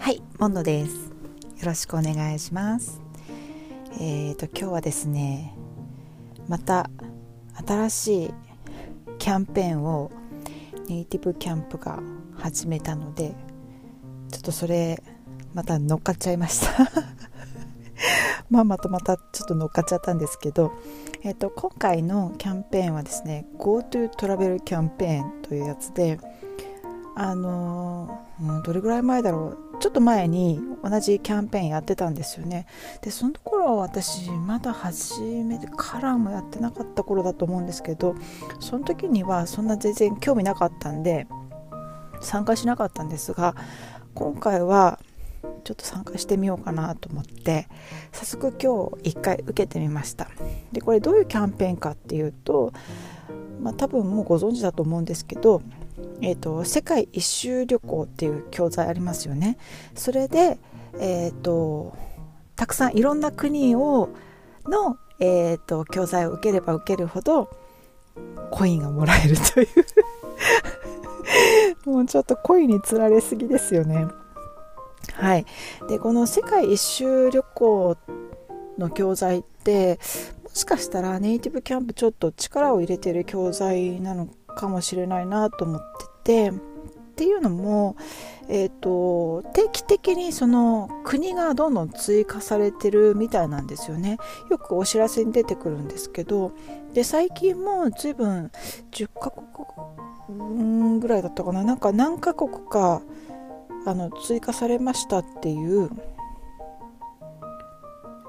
[0.00, 0.94] はい、モンドです。
[1.60, 3.02] よろしくお願いします。
[4.00, 5.54] えーと今日はですね、
[6.48, 6.88] また
[7.66, 8.30] 新しい
[9.18, 10.10] キャンペーンを
[10.88, 12.00] ネイティブキャンプが
[12.34, 13.34] 始めたので、
[14.30, 15.02] ちょっとそれ
[15.52, 16.90] また乗っかっちゃいました。
[18.48, 20.72] まあまたまたちょっと乗っかっちゃったんですけど、
[21.22, 26.18] えー、と今回のキャンペーンはですね GoTo トラベルキャンペーンというやつで
[27.14, 29.69] あのーどれぐらい前だろう？
[29.80, 32.66] ちょっと前に同じキャンペーンやってたんですよね。
[33.02, 38.14] でその頃私まだ初めてカラーもやってなかった頃だと思うんですけど
[38.60, 41.26] その時にはそんな全然興味なかったんで
[42.20, 43.56] 参加しなかったんですが
[44.14, 45.00] 今回は
[45.64, 47.66] ちょっと参加してみようかなと思って
[48.12, 50.28] 早速今日1回受けてみました。
[50.72, 52.72] でこれどういうキャンペーンかっていうと、
[53.60, 55.62] まあ、多分もうご存知だと思うんですけど、
[56.22, 59.56] えーと、世界一周旅行っていう教材ありますよね。
[59.94, 60.58] それで、
[60.98, 61.96] えーと、
[62.56, 64.10] たくさんいろんな国を
[64.66, 67.50] の、えーと教材を受ければ受けるほど
[68.50, 69.68] コインがもらえるという。
[71.84, 74.06] もうちょっとコインにつられすぎですよね。
[75.14, 75.46] はい、
[75.88, 77.96] でこの世界一周旅行
[78.78, 79.98] の教材って
[80.42, 86.52] もしかしたらネイティブキャンプちょっと力を入れてる教材なのかもしれないなと思っててっ
[87.16, 87.96] ていうのも、
[88.48, 94.16] えーと、定期的にその国がどんどん追加されてるみたいなんですよね。
[94.48, 96.52] よくお知らせに出てくるんですけど
[96.94, 98.50] で最近も随分
[98.92, 101.62] 10カ国ぐらいだったかな。
[101.64, 103.02] なんか何カ国か
[103.86, 105.90] あの追加されましたっていう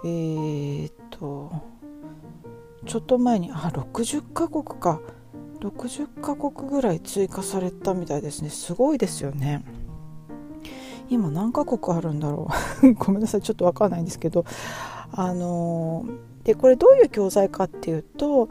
[0.04, 1.52] えー、っと
[2.86, 5.00] ちょっと前にあ60カ国か。
[5.62, 8.50] 60カ国ぐらい追加されたみたいですね。
[8.50, 9.64] すごいですよね。
[11.10, 12.50] 今何カ国あるんだろ
[12.84, 12.94] う。
[13.00, 13.42] ごめんなさい。
[13.42, 14.46] ちょっと分かんないんですけど。
[15.14, 18.50] あのー、でこれどういう教材かっていうと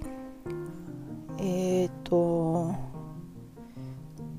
[1.38, 2.74] えー、っと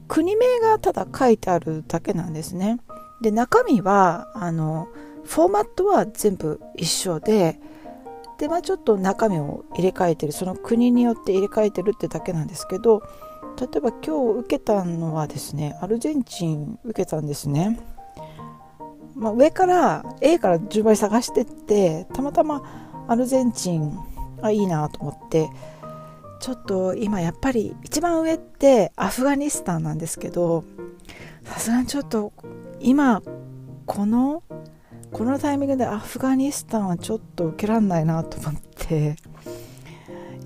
[0.07, 2.79] 国名がただ書いてあるだけなんですね。
[3.21, 4.87] で中身はあの
[5.23, 7.59] フォーマットは全部一緒で
[8.41, 13.03] で、まあ、ちょっと中身を入れ替えてるその国によって入れ替えてるってだけなんですけど
[13.59, 17.79] 例えば今日受けたのはですねアルゼンチン受けたんですね。
[19.13, 23.99] まあ、上から A から順番に探してってたまたまアルゼンチン
[24.41, 25.49] あいいなと思って
[26.39, 30.63] ちょっと今やっぱり一番上ってアフガニスタンなんですけど
[31.43, 32.33] さすがにちょっと
[32.79, 33.21] 今
[33.85, 34.41] この
[35.11, 39.15] このタイミングでアフガニスタンはちょっと受けられないなと思って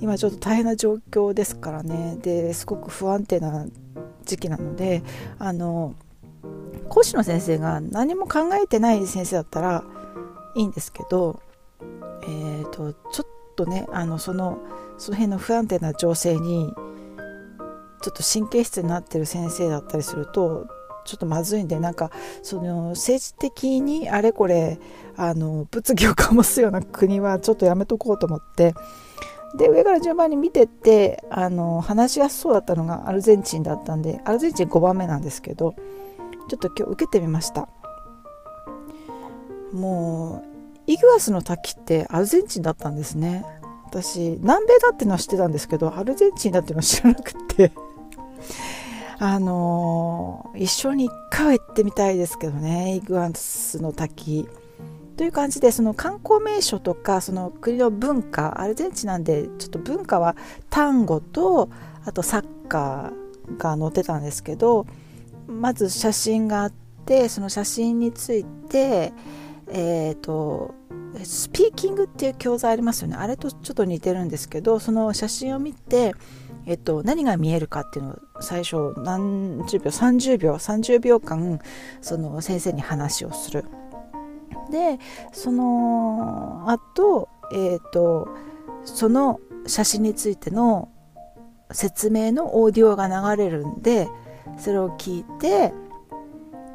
[0.01, 2.17] 今ちょっと大変な状況ですからね。
[2.21, 3.65] ですごく不安定な
[4.25, 5.03] 時期なので
[5.39, 5.95] あの
[6.89, 9.83] 講師の先生が何も考えてない先生だったら
[10.55, 11.41] いいんですけど
[12.27, 14.59] えー、とちょっとねあのその
[14.97, 16.73] その辺の不安定な情勢に
[18.01, 20.67] ちょっと神経質になってる先生だったりすると
[21.05, 22.11] ちょっとまずいんでなんか
[22.41, 24.79] その政治的にあれこれ
[25.15, 28.73] あの物議を醸すような国はちょっとやめとこうと思って
[29.57, 35.75] で上から順番に見てってあの話しやすそうだったのがアルゼンチンだったんでアルゼンチン5番目なんですけど
[36.49, 37.69] ちょっと今日受けてみました。
[39.71, 40.55] もう
[40.87, 43.43] イグアスの滝ってアルゼンチンだったんですね。
[43.85, 47.71] 私南米だってのは知ってたんですけどアルゼンチンだっていうのは知らなくて。
[49.17, 54.47] あの、一緒に一回は行ってみたいですけどねイグアスの滝。
[55.17, 60.35] という感じでその観光名所とかその国の文化アルゼンチンなんでちょっと文化は
[60.69, 61.69] 単語と
[62.03, 64.85] あとサッカーが載ってたんですけど
[65.47, 66.73] まず写真があっ
[67.05, 69.13] てその写真について
[69.71, 70.73] えっ、ー、と
[71.23, 73.15] スピーキングっていう教材ありますよね。
[73.15, 76.13] あれとちょっと似てるんですけどその写真を見て、
[76.65, 81.59] えっと、何が見えるかっていうのを最初何十秒30秒30秒間
[82.01, 83.65] その先生に話をする。
[84.71, 84.99] で
[85.31, 88.27] その後えっ、と
[88.83, 90.89] その写真についての
[91.71, 94.07] 説明のオーディオが流れるんで
[94.57, 95.73] それを聞いて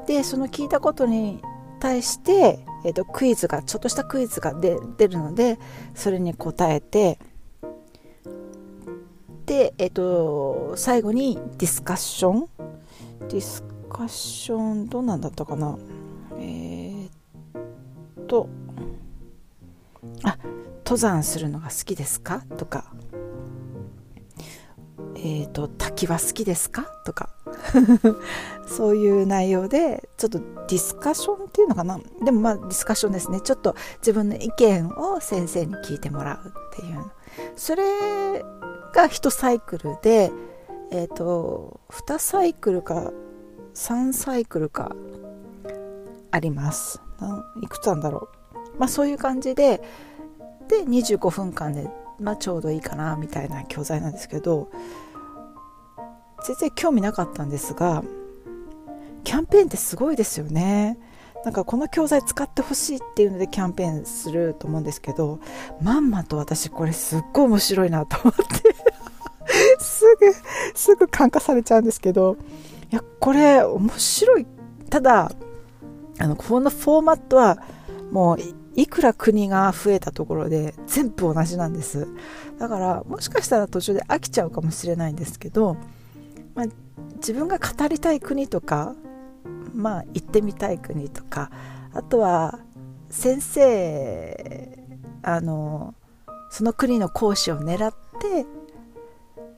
[0.07, 1.43] でその聞いたことに
[1.81, 4.79] 対してえーと、クイズがちょっとしたクイズが出
[5.09, 5.59] るので
[5.95, 7.19] それに答えて
[9.51, 12.49] で、えーと、最後にディスカッション
[13.29, 15.77] ディスカッションどうなんだったかな？
[16.39, 18.49] えー、と。
[20.23, 20.39] あ
[20.85, 22.45] 登山するのが好きですか？
[22.59, 22.93] とか。
[25.17, 26.83] えーと、と滝は好きですか？
[27.05, 27.31] とか。
[28.69, 31.99] そういう内容でちょっとディスカッションっていうのかな？
[32.25, 33.41] でもまあディスカッションですね。
[33.41, 37.05] ちょっと自分の意見を先生に聞いてもらうっていう。
[37.57, 38.45] それ
[38.95, 40.31] が1サイクルで
[40.91, 43.13] えっ、ー、と2サイクルか
[43.75, 44.95] 3サイクルか
[46.31, 47.01] あります。
[47.63, 48.79] いくつなんだろう。
[48.79, 49.83] まあそういう感じで
[50.69, 51.89] で25分間で、
[52.21, 54.71] まあ、ちょうどいいかなみたいな教材なんですけど
[56.47, 58.05] 全然興味なかったんですが
[59.25, 60.99] キャンペーンってすごいですよね。
[61.45, 65.41] なんかこの教材使ってほしいっていうのでキャンペーンすると思うんですけど
[65.81, 68.75] まんまと私これすっごい面白いなと思って。
[69.81, 70.33] すぐ
[70.75, 72.37] すぐ感化されちゃうんですけど
[72.93, 74.47] いやこれ面白い。
[74.89, 75.33] ただ
[76.19, 77.59] あのこのフォーマットは
[78.11, 78.39] もう
[78.77, 82.07] いくら国が増えたところで全部同じなんです。
[82.59, 85.77] だからもしかしたら途中で飽きちゃうかもしれないんですけど、
[86.55, 86.67] まあ、
[87.17, 88.95] 自分が語りたい国とか
[89.75, 91.51] まあ、行ってみたい国とか
[91.95, 92.59] あとは
[93.09, 94.79] 先生
[95.23, 95.95] あの
[96.51, 98.47] その国の講師を狙って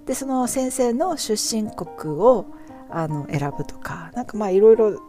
[0.06, 2.46] でその先生の出身国を
[2.90, 5.00] あの選ぶとかなんかまあいろいろ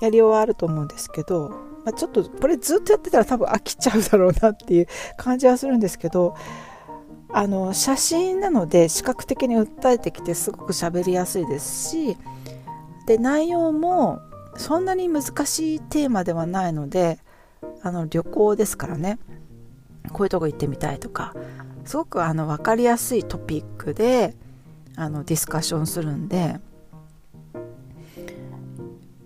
[0.00, 1.50] やりようはあると思うんですけど、
[1.84, 4.86] まあ、ちょっとこれずっとやってたら多分飽きちゃうだろうなっていう
[5.16, 6.34] 感じはするんですけど
[7.28, 12.16] あの写真なので視覚的に訴えてきてすごく喋りやすいですし
[13.10, 14.22] で内容も
[14.56, 17.18] そんなに難しいテーマではないので
[17.82, 19.18] あの旅行ですからね。
[20.12, 21.34] こういうとこ行ってみたいとか
[21.84, 24.36] すごくあの分かりやすいトピックで
[24.94, 26.60] あのディスカッションするんで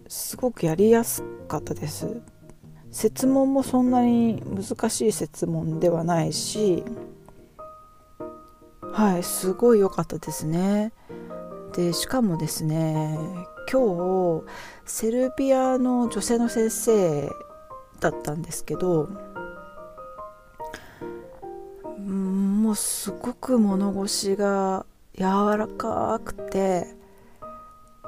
[0.08, 2.22] すごくやりやすかったです。
[2.90, 6.84] 設問もそんなに難しい設問ではないし
[8.80, 10.94] はいすごい良かったですね。
[11.74, 13.18] でしかもですね
[13.70, 14.44] 今日
[14.84, 17.30] セルビアの女性の先生
[18.00, 19.08] だったんですけど
[21.98, 24.84] もうすごく物腰が
[25.16, 26.86] 柔らかくて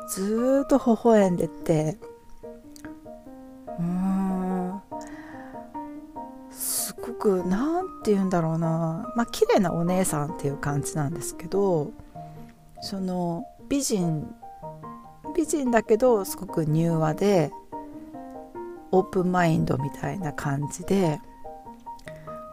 [0.08, 1.96] ずっと微笑んでて
[3.78, 4.80] うん
[6.50, 9.12] すごくなんて言うんだろうな。
[9.16, 11.92] まあ綺麗なお姉さんっていう感じなんですけど
[12.80, 14.34] その美人
[15.36, 17.52] 美人だけどすごく柔和で
[18.90, 21.20] オープンマインドみたいな感じで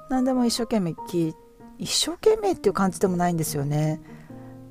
[0.09, 1.33] 何でも一生懸命聞
[1.80, 4.00] 一生懸命っていう感じでもないんですよね。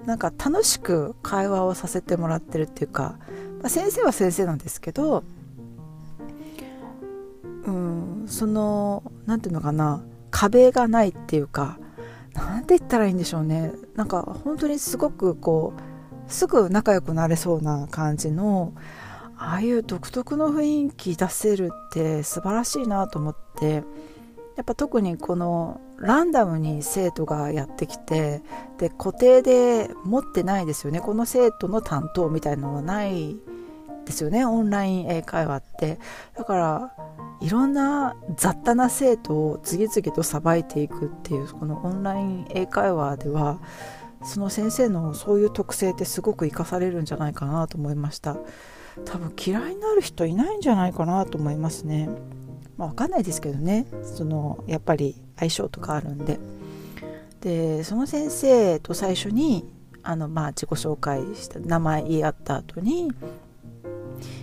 [0.06, 3.16] なんか楽しく会話をさせてもらってるっていうか、
[3.60, 5.22] まあ、先生は先生なんですけど
[7.64, 11.78] うんその何て言うのかな壁がないっていうか
[12.34, 13.72] 何て言ったらいいんでしょうね。
[13.94, 15.91] なんか本当にすごくこう
[16.32, 18.72] すぐ仲良くなれそうな感じの
[19.36, 23.82] ああいう独特の雰囲気出せるって素晴らしいなと思って
[24.56, 28.42] やっぱ特にこのランダムに生徒がやってきて
[28.78, 31.00] で固定で持ってないですよね。
[31.00, 33.36] この生徒の担当みたいなのはない
[34.04, 34.44] ですよね。
[34.44, 35.98] オンライン英会話って。
[36.36, 36.92] だから
[37.40, 43.58] いろんな雑多な生徒を次々とさばいていくっていうこのオンライン英会話では
[44.24, 48.36] その先生のそういう特性ってすごく生かされるんじゃないかなと思いました。
[49.04, 52.08] 多分嫌いになる人いないんじゃないかなと思いますね。
[52.76, 53.86] まあ分かんないですけどね。
[54.02, 56.38] そのやっぱり相性とかあるんで。
[57.40, 59.68] でその先生と最初に
[60.02, 63.10] あのまあ自己紹介した名前言い合った後にい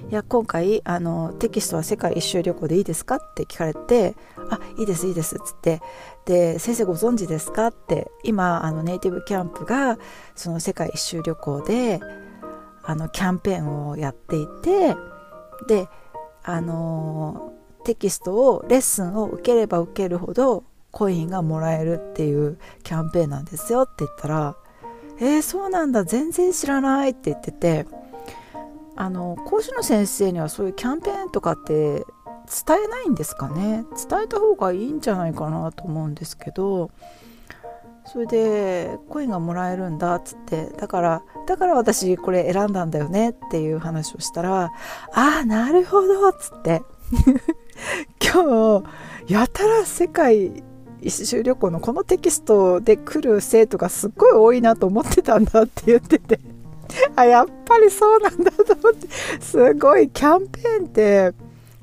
[0.10, 4.16] や今回あのテキストは世界一周旅行でいいですかって聞かれて
[4.50, 5.82] あいいですいいですっつって。
[6.26, 7.68] で先生ご存知ですか？
[7.68, 8.12] って。
[8.24, 9.98] 今あのネイティブキャンプが
[10.36, 12.00] その世界一周旅行で
[12.84, 14.96] あのキャンペーンをやっていて。
[15.68, 15.88] で
[16.44, 17.54] あの
[17.84, 24.56] テキストをレッスンを受ければ受けるほどコインがもらえるっていうキャンペーンなんですよって言ったら
[25.20, 26.06] 「えー、そうなんだ。
[26.06, 27.86] 全然知らない」って言ってて。
[29.02, 32.06] あの講師の先生にはそういうキャンペーンとかって
[32.50, 33.86] 伝えないんですかね？
[34.10, 36.90] 伝えた方がいいんじゃないかなと思うんですけど
[38.06, 40.72] それでコインがもらえるんだっつって。
[40.78, 44.72] だからだから私これ選んだんだよねっていう話をしたらあ
[45.14, 46.82] あなるほどっつって。
[48.22, 50.64] 今日やたら世界
[51.02, 56.40] 一周旅行のこのテキストで来る生徒がすっごい多いなと思ってたんだって言ってて。
[57.16, 59.08] あ、やっぱりそうなんだと思って、
[59.40, 61.34] すごいキャンペーンって、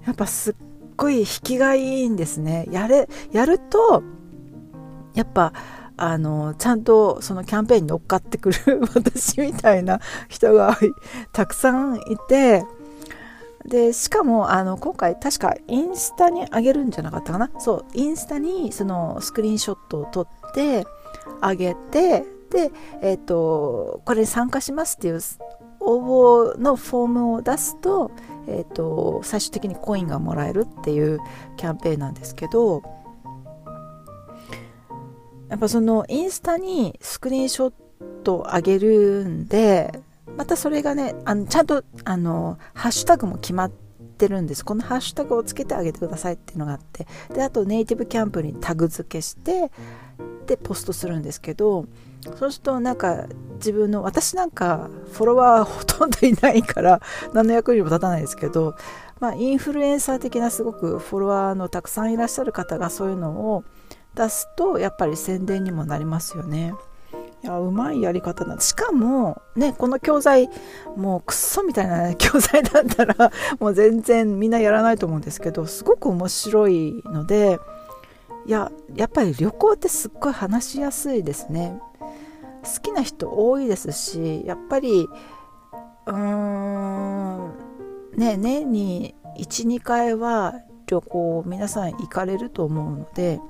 [0.07, 0.55] やっぱすっ
[0.97, 2.67] ごい引きがいいんですね。
[2.71, 4.03] やれ、やると、
[5.15, 5.53] やっぱ、
[5.99, 8.57] あのちゃんとそのキャンペーンに乗っかってくる
[8.95, 9.99] 私みたいな
[10.29, 10.77] 人が
[11.33, 12.65] たくさんいて。
[13.65, 17.51] でしかもあの今回確かインスタに上げるんじゃなかったかな。
[17.59, 20.87] そうインスタにそのスクリーンショットを撮って
[21.41, 22.71] あげてで、
[23.03, 25.21] えーと、これに参加しますっていう
[25.87, 28.11] 応募のフォームを出すと,、
[28.47, 31.21] えーと最終的にコインがもらえるっていう
[31.57, 32.83] キャンペーンなんですけど
[35.49, 37.73] やっぱそのインスタにスクリーンショッ
[38.25, 40.01] トを上げるんで
[40.37, 44.65] またそれがねあのちゃんとあのハッシュタグも決まってるんです。
[44.65, 49.71] このハッシュタグをつけてあげてくださいっていうのがあってであとネイティブキャンプにタグ付けして
[50.47, 51.87] でポストするんですけど
[52.39, 57.01] そうするとなんか自分の私なんかフォロワーほとんどいないから
[57.33, 58.77] 何の役にも立たないですけど、
[59.21, 63.65] まあ、インフルエンサー的なすごくフォロワーのたくさんいらっしゃる方がそういうのを
[64.15, 66.75] 出すとやっぱり宣伝にもなりますよね。
[67.43, 70.49] いやうまいやり方なしかもねこの教材
[70.97, 77.61] もうクソみたいな、教材だったらもう全然みんなやらないと思うんですけどすごく面白いので
[78.47, 81.81] いややっぱり旅行ってすっごい話しやすいですね。
[82.63, 85.09] 好きな人多いですしやっぱり
[86.07, 87.53] うーん
[88.17, 90.55] ね年に12回は
[90.87, 93.41] 旅行皆さん行かれると思うので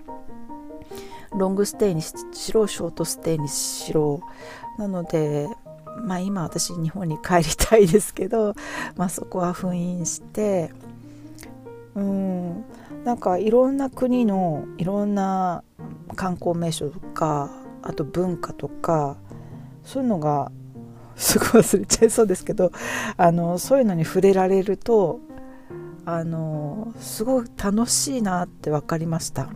[1.35, 2.13] ロングステイにし
[2.53, 4.21] ろショートステイにしろ
[4.79, 5.49] なので
[6.03, 8.55] まあ今私日本に帰りたいですけど、
[8.97, 10.71] まあ、そこは封印して
[11.97, 12.65] うん
[13.05, 15.65] なんかいろんな国のいろんな
[16.15, 17.51] 観光名所とか
[17.83, 19.17] あと文化とか
[19.83, 20.53] そういうのが
[21.17, 22.71] すごい忘れちゃいそうですけど
[23.17, 25.21] あのそういうのに触れられると
[26.05, 29.49] あのすごい楽しいなって分かりました。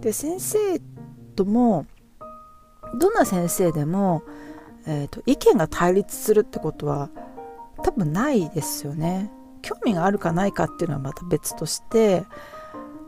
[0.00, 0.58] で先生
[1.34, 1.86] とも
[2.98, 4.22] どんな先生でも、
[4.86, 7.08] えーと、意見が対立するってことは
[7.82, 9.30] 多分ないですよね。
[9.64, 12.24] 興味があるかないかっていうのはまた別として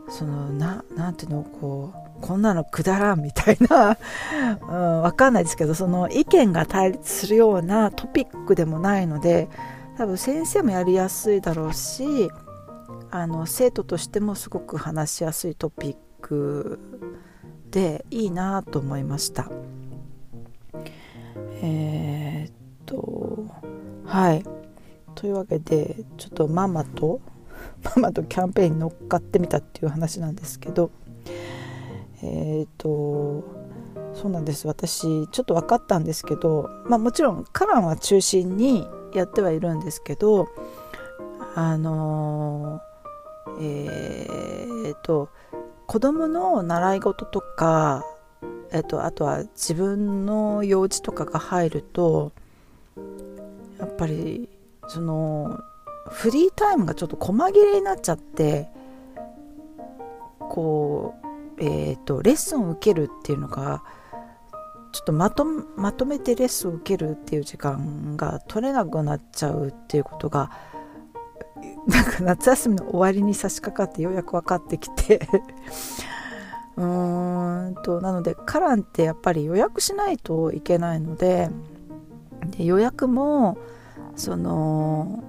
[0.08, 3.98] そのななんていうのこうこんなのくだらんみたいな、
[4.66, 9.50] うん、わかんないですけどその意見が対立するようなトピックでもないので
[9.98, 12.30] 多分先生もやりやすいだろうし
[13.10, 16.78] あの生徒としてもすごく話しやすいトピック
[17.70, 19.50] でいいなと思いました。
[21.62, 22.52] えー、っ
[22.86, 23.44] と
[24.04, 24.55] はい。
[25.16, 27.20] というわけでちょっとママと
[27.96, 30.90] ママとキャンペーンに乗っかってみたっていう話なんですけど
[32.22, 33.42] えー、と
[34.14, 34.66] そうなんです。
[34.66, 40.48] 私ちょっと分かったんですけどまあもちろんカランは中心にやってはいるんですけど
[41.54, 42.80] あの
[43.60, 45.28] えー、っと
[45.86, 48.04] 子供の習い事とか、
[48.72, 52.32] えっと、あとは自分の用事とかが入ると
[53.78, 54.48] やっぱり
[54.88, 55.60] その
[56.08, 58.68] フリータイムがちょっと細切れになっちゃって
[60.38, 61.14] こ
[61.58, 63.82] うえっ、ー、とレッスンを受けるっていうのが
[64.92, 70.50] ちょっとまとまとめてレッスンを受けるっていう時間が取れなくなっちゃうっていうことが
[71.86, 75.28] なんか夏休みの終わりに差し掛かってようやく分かってきて。
[76.76, 81.48] うーんとなのでカランってやっぱり予約しないといけないので
[82.50, 83.56] で予約も
[84.16, 85.22] その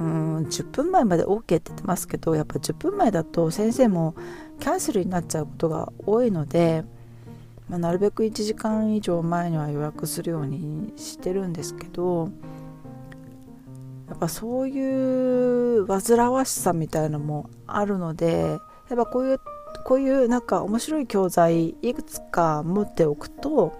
[0.00, 4.14] うん10分前まで OK って言ってますけどやっぱ10分前だと先生も
[4.60, 6.84] キャンセルになっちゃうことが多いので、
[7.68, 12.30] まあ、なるべく1時間以上前には予約するようにしてるんですけど
[14.08, 18.58] やっぱそういう煩わしさみたいのもあるので
[18.88, 19.40] やっぱこういう
[19.84, 23.72] こういうなんか面白い教材いくつか持っておくと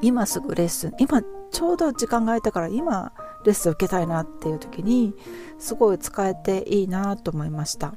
[0.00, 3.12] 今すぐレッスン今ちょうど時間が空いたから今
[3.44, 5.14] レッスン受けたいなっていう時に
[5.58, 7.94] すごい使えていいなと思いました。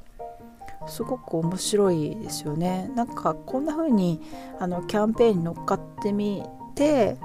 [0.86, 2.90] すごく面白いですよね。
[2.94, 4.20] なんかこんな風に
[4.60, 6.44] あにキャンペーンに乗っかってみ
[6.74, 7.16] て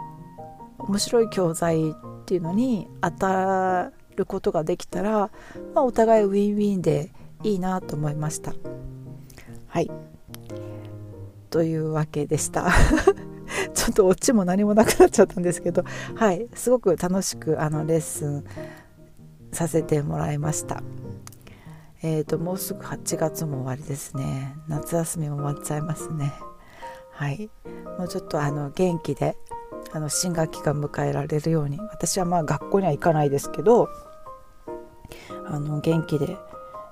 [0.80, 1.94] 面白い教材っ
[2.26, 5.30] ていうのに当たることができたら、
[5.76, 7.12] まあ、お互いウィンウィンで
[7.44, 8.54] いいなと思いました。
[9.68, 9.92] はい。
[11.50, 12.72] というわけでした。
[13.74, 15.84] ちょっとオチも何もなくなっちゃったんですけど
[16.16, 18.44] はいすごく楽しくあのレッスン
[19.52, 20.82] させてもらいました。
[22.04, 24.56] えーともうすぐ8月も終わりですね。
[24.68, 26.34] 夏休みも終わっちゃいますね。
[27.12, 27.50] はい。
[28.00, 29.38] もうちょっとあの元気で
[29.92, 33.90] あの新学期が迎えられるように私はまあ学校には行かないですけど
[35.46, 36.38] あの元気で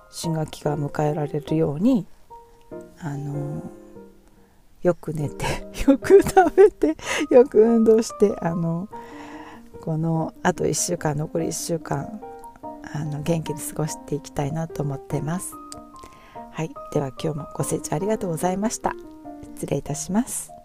[0.09, 2.05] 新学期が迎えられるように
[2.99, 3.63] あの
[4.81, 5.45] よく寝て
[5.87, 6.95] よく食べて
[7.29, 8.89] よく運動してあの
[9.81, 12.21] このあと1週間残り1週間
[12.93, 15.53] あの元気に過ごしていきたいなと思ってます。
[16.51, 16.71] はい。
[16.91, 18.93] では今日もご清聴ありがとうございました。
[19.55, 20.58] 失礼いたします。